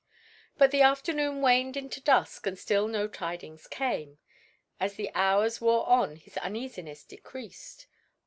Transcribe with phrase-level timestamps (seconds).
[0.57, 4.17] But the afternoon waned into dusk and still no tidings came.
[4.79, 7.85] As the hours wore on his uneasiness decreased.